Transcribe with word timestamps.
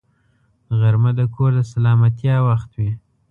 غرمه 0.79 1.11
د 1.19 1.21
کور 1.35 1.51
د 1.57 1.59
سلامتیا 1.73 2.35
وخت 2.47 2.69
وي 2.79 2.91